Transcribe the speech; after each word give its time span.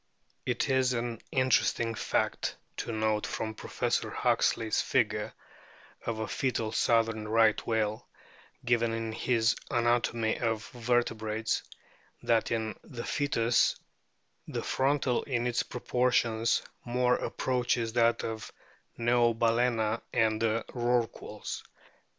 It 0.47 0.67
is 0.67 0.93
an 0.93 1.21
interesting 1.31 1.93
fact 1.93 2.55
to 2.77 2.91
note 2.91 3.27
from 3.27 3.53
Professor 3.53 4.09
Huxley's 4.09 4.81
figure 4.81 5.31
of 6.07 6.17
a 6.17 6.27
foetal 6.27 6.71
southern 6.71 7.27
Right 7.27 7.63
whale, 7.67 8.07
given 8.65 8.93
in 8.93 9.11
his 9.11 9.55
Anatomy 9.69 10.39
of 10.39 10.67
Vertebrates, 10.69 11.61
that 12.23 12.49
in 12.49 12.79
the 12.83 13.03
foetus 13.05 13.75
the 14.47 14.63
frontal 14.63 15.21
in 15.21 15.45
its 15.45 15.61
proportions 15.61 16.63
more 16.83 17.13
approaches 17.17 17.93
that 17.93 18.23
of 18.23 18.51
Neobalccna 18.97 20.01
and 20.11 20.41
the 20.41 20.65
Rorquals. 20.73 21.61